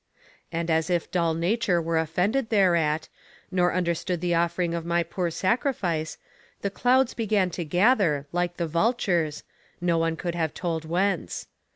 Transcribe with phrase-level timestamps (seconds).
[0.51, 3.07] And as if dull Nature were offended thereat,
[3.51, 6.17] nor understood the offering of my poor sacrifice,
[6.63, 9.43] the clouds began to gather, like the vultures
[9.79, 11.45] no one could have told whence.